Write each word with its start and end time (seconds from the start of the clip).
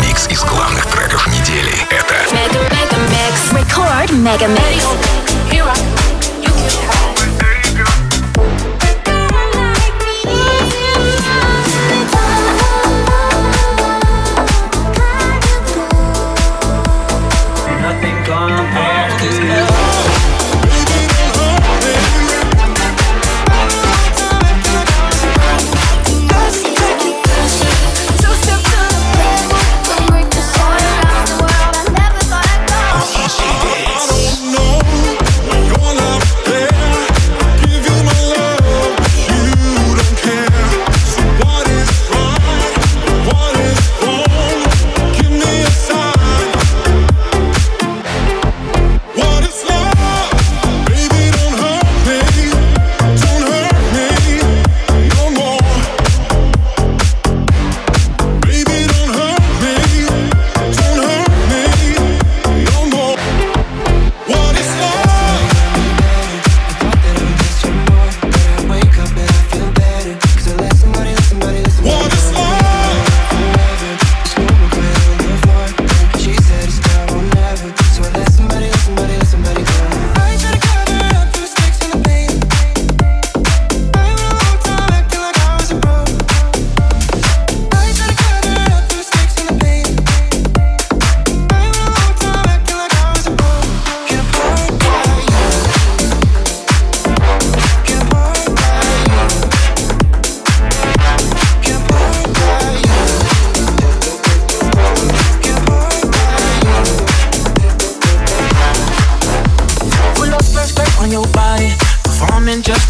Микс 0.00 0.26
из 0.28 0.42
главных 0.44 0.86
треков 0.86 1.26
недели. 1.26 1.74
Это 1.90 2.58
Mega 2.70 2.70
Mega 2.70 2.98
Mix. 3.10 3.52
Record 3.52 4.10
Mega 4.12 4.48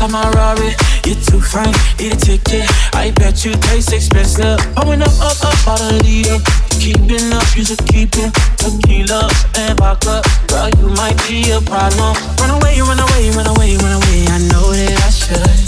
drive 0.08 0.24
my 0.24 0.30
Rari. 0.30 0.74
You're 1.04 1.16
too 1.16 1.40
fine, 1.40 1.74
eat 1.98 2.12
a 2.12 2.16
ticket. 2.16 2.68
I 2.94 3.10
bet 3.12 3.44
you 3.44 3.52
taste 3.52 3.92
expensive. 3.92 4.58
Pouring 4.76 5.02
up, 5.02 5.12
up, 5.20 5.36
up, 5.44 5.68
out 5.68 5.78
the 5.78 6.00
leader. 6.04 6.38
Keeping 6.80 7.32
up, 7.32 7.44
you 7.56 7.64
should 7.64 7.84
keep 7.86 8.10
it. 8.16 8.32
Tequila 8.56 9.28
and 9.56 9.78
vodka. 9.78 10.22
Girl, 10.48 10.68
you 10.78 10.88
might 10.94 11.16
be 11.28 11.50
a 11.50 11.60
problem. 11.60 12.14
Run 12.40 12.50
away, 12.50 12.80
run 12.80 13.00
away, 13.00 13.30
run 13.30 13.46
away, 13.46 13.76
run 13.76 13.94
away. 14.00 14.20
I 14.28 14.38
know 14.50 14.72
that 14.72 14.98
I 15.04 15.10
should. 15.10 15.58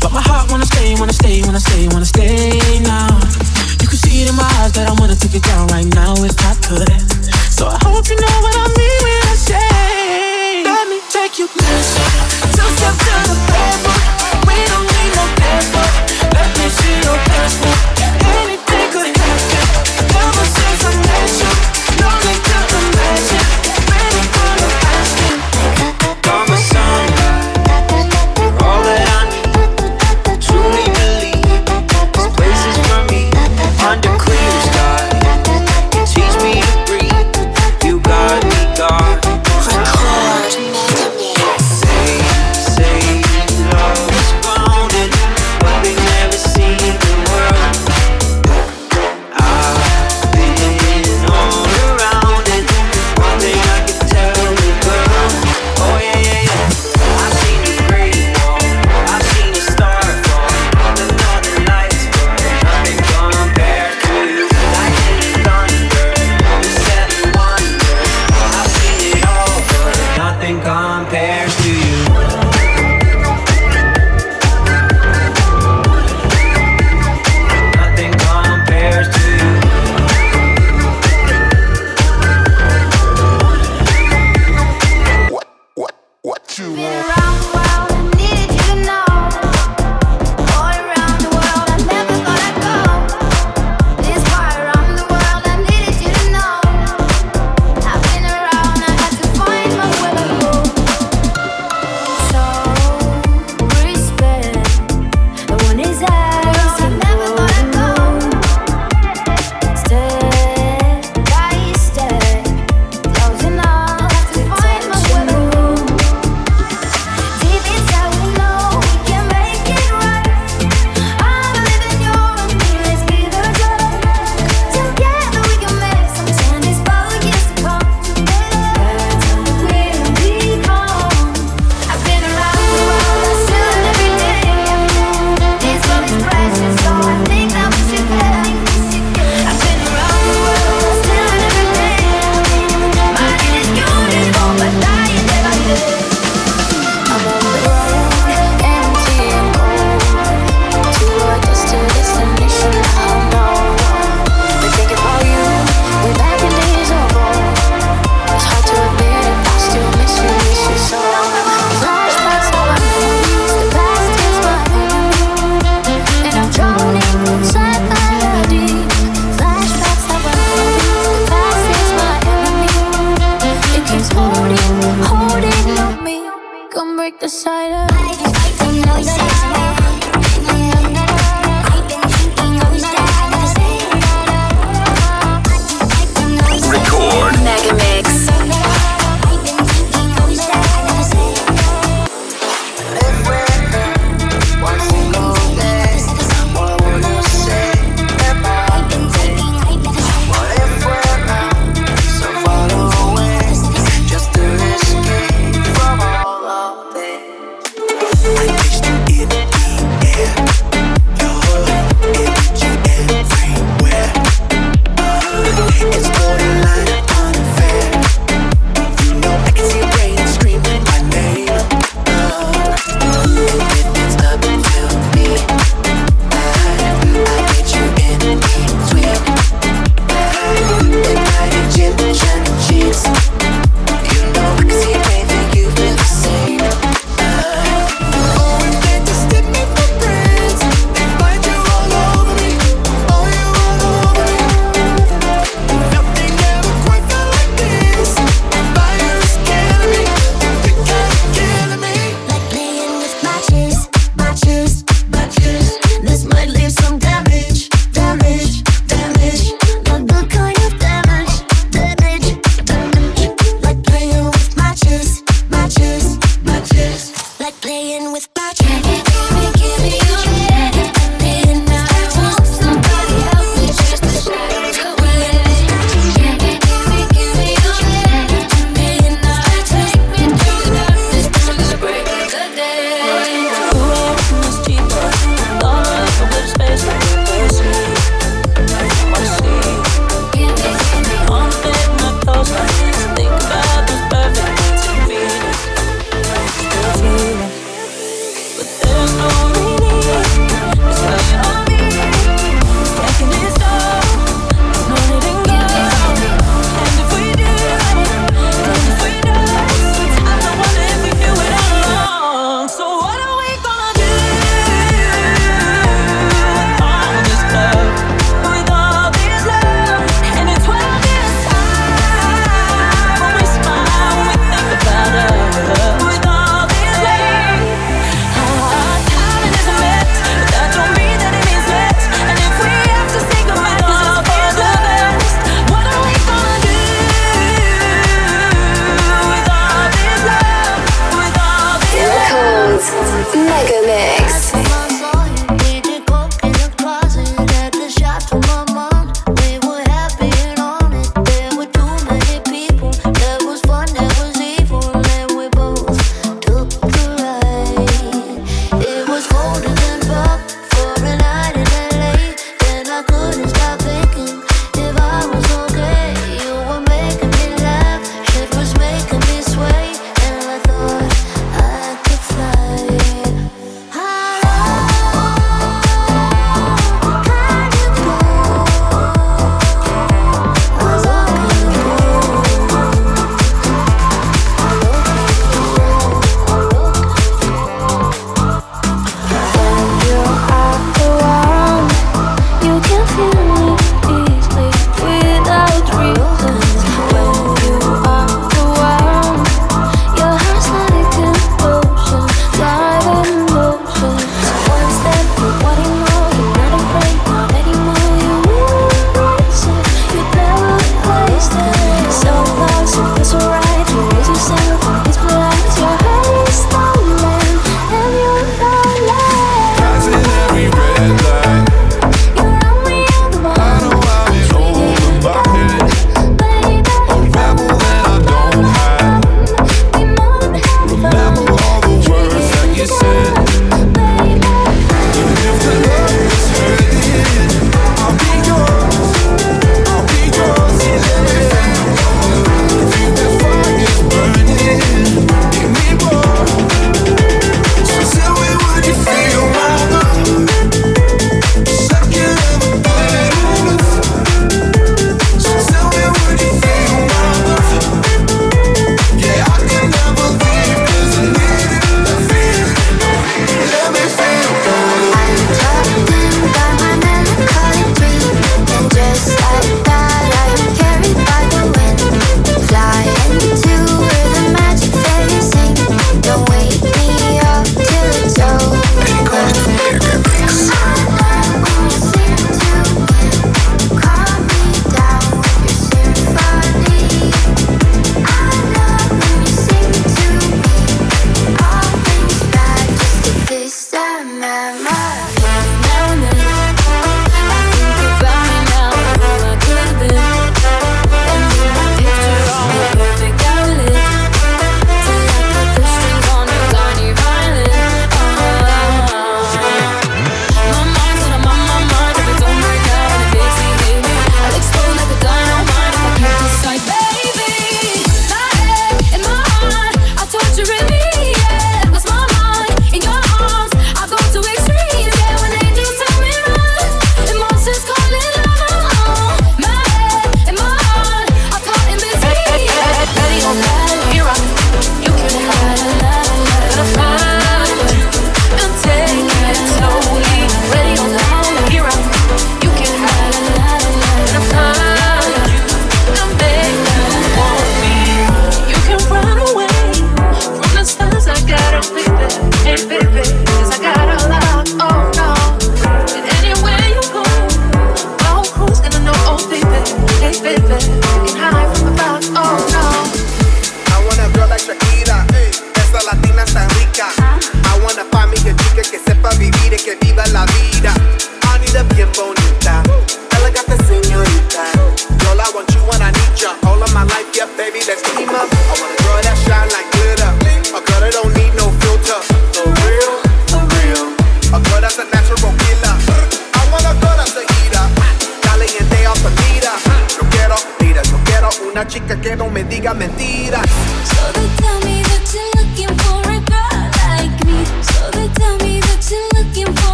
But 0.00 0.12
my 0.12 0.20
heart 0.20 0.50
wanna 0.50 0.66
stay, 0.66 0.94
wanna 0.98 1.12
stay, 1.12 1.42
wanna 1.42 1.60
stay, 1.60 1.88
wanna 1.88 2.04
stay 2.04 2.80
now. 2.80 3.08
You 3.80 3.88
can 3.88 3.98
see 3.98 4.22
it 4.22 4.28
in 4.28 4.36
my 4.36 4.48
eyes 4.60 4.72
that 4.72 4.88
I 4.88 4.94
wanna 5.00 5.16
take 5.16 5.34
it 5.34 5.42
down 5.42 5.68
right 5.68 5.86
now 5.94 6.14
if 6.22 6.36
I 6.44 6.54
could. 6.66 7.00
So 7.50 7.68
I 7.68 7.78
hope 7.82 8.08
you 8.08 8.16
know 8.16 8.36
what 8.42 8.54
I 8.56 8.68
mean. 8.76 9.03
step 12.84 12.96
to 12.98 13.30
the 13.30 13.36
bedroom. 13.52 14.00
We 14.46 14.56
don't 14.68 14.86
need 14.92 15.10
no 15.16 15.24
passport. 15.40 15.92
Let 16.34 16.48
me 16.58 16.68
see 16.68 16.94
your 17.00 17.18
passport. 17.30 17.73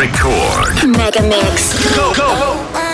Record. 0.00 0.96
Mega 0.96 1.20
Mix. 1.20 1.74
Go, 1.94 2.14
go, 2.14 2.34
go. 2.34 2.89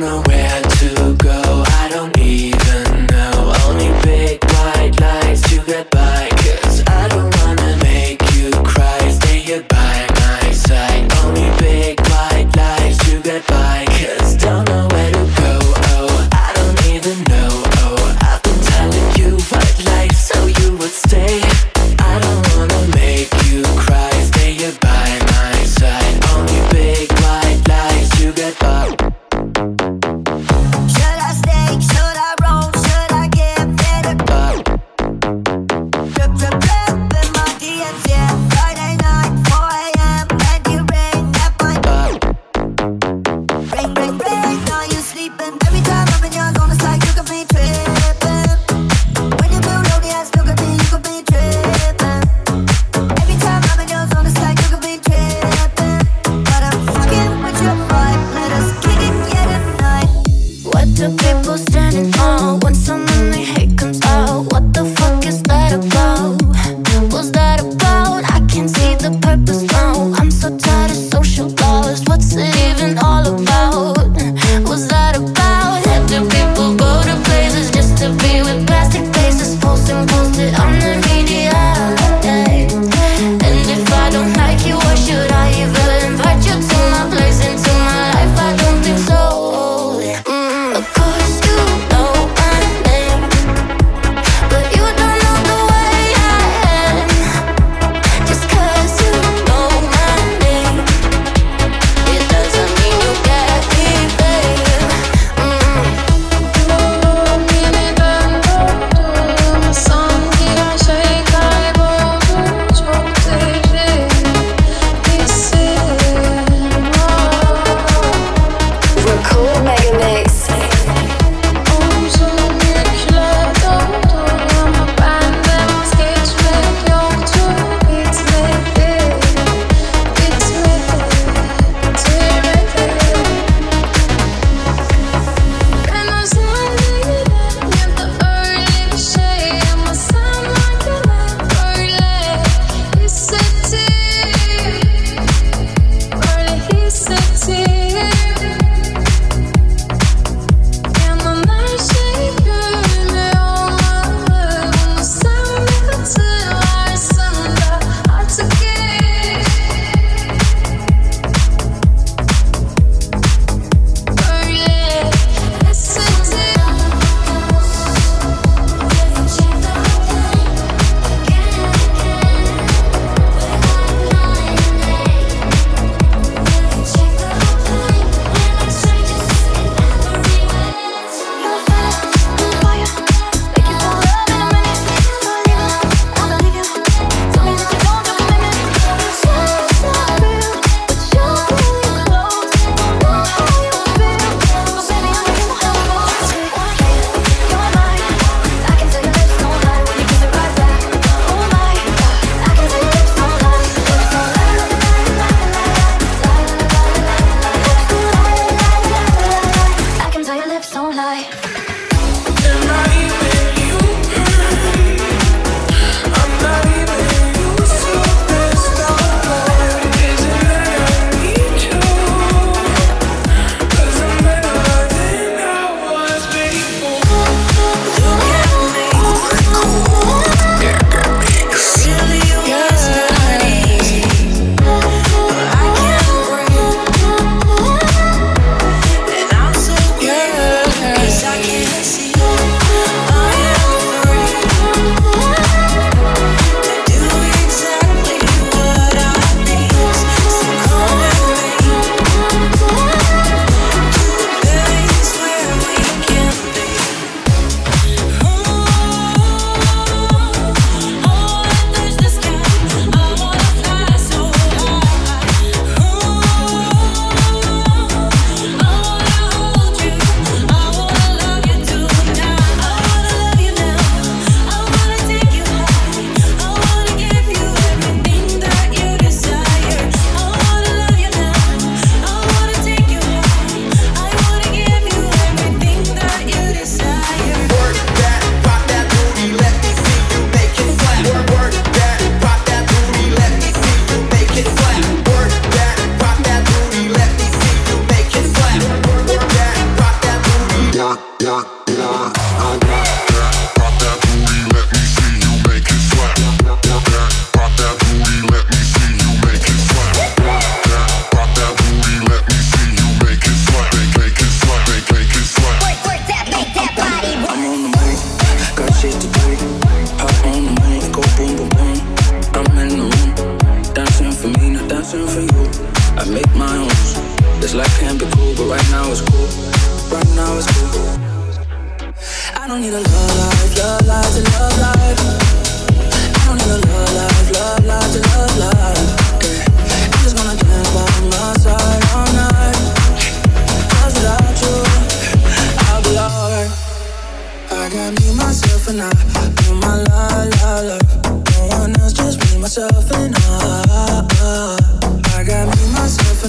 I 0.00 0.27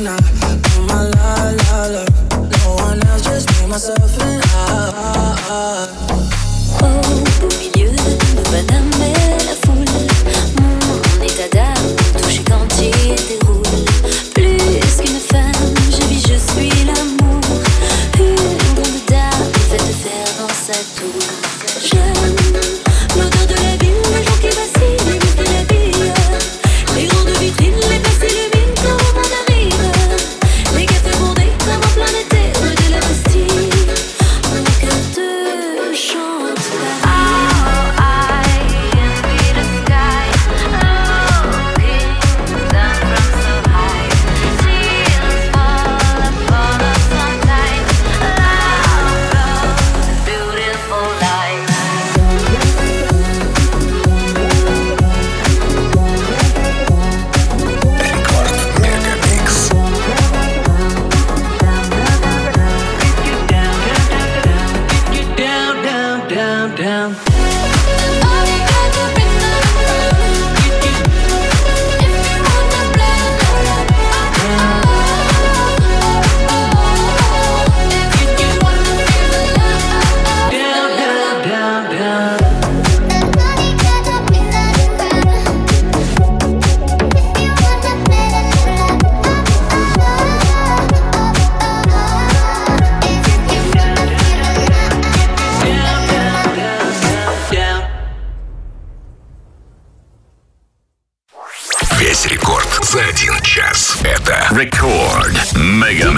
No 0.04 0.16
one 2.76 3.06
else, 3.08 3.24
just 3.24 3.62
me, 3.62 3.68
myself 3.68 4.22
and 4.22 4.42
I. 4.46 6.09
Record 104.60 105.38
Mega 105.56 106.12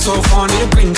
so 0.00 0.22
funny 0.22 0.54
need 0.54 0.62
a 0.62 0.70
green 0.70 0.94